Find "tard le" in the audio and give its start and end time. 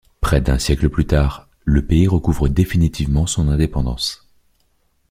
1.05-1.85